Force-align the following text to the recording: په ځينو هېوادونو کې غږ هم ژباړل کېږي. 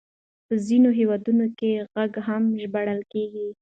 په 0.47 0.53
ځينو 0.67 0.89
هېوادونو 0.99 1.45
کې 1.57 1.71
غږ 1.95 2.13
هم 2.27 2.43
ژباړل 2.61 3.01
کېږي. 3.11 3.47